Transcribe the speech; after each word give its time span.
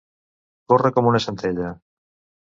Córrer 0.71 0.91
com 0.95 1.09
una 1.11 1.21
centella. 1.25 1.69